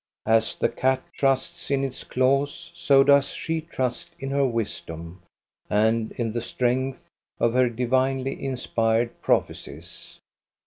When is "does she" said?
3.03-3.61